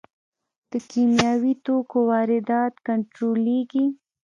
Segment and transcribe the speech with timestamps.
[0.71, 3.85] د کیمیاوي توکو واردات کنټرولیږي؟